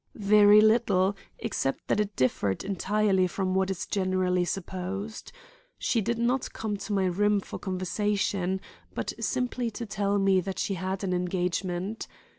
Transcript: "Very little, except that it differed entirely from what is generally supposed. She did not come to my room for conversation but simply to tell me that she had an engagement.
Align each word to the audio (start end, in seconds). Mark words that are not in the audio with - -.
"Very 0.15 0.61
little, 0.61 1.15
except 1.37 1.87
that 1.87 1.99
it 1.99 2.15
differed 2.15 2.63
entirely 2.63 3.27
from 3.27 3.53
what 3.53 3.69
is 3.69 3.85
generally 3.85 4.43
supposed. 4.45 5.31
She 5.77 6.01
did 6.01 6.17
not 6.17 6.53
come 6.53 6.75
to 6.77 6.93
my 6.93 7.05
room 7.05 7.39
for 7.39 7.59
conversation 7.59 8.61
but 8.95 9.13
simply 9.19 9.69
to 9.69 9.85
tell 9.85 10.17
me 10.17 10.41
that 10.41 10.57
she 10.57 10.73
had 10.73 11.03
an 11.03 11.13
engagement. 11.13 12.07